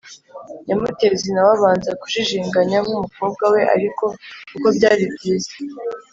Nyamutezi 0.65 1.27
na 1.33 1.41
we 1.45 1.51
abanza 1.57 1.91
kujijinganya 2.01 2.77
nk 2.85 2.89
umukobwa 2.95 3.43
we 3.53 3.61
ariko 3.75 4.03
kuko 4.51 4.67
byari 4.77 5.03
byiza 5.13 5.53